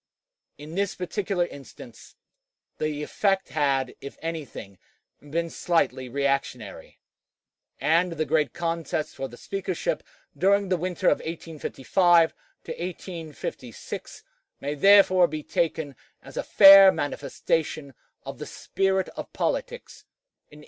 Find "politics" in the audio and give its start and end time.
19.33-20.05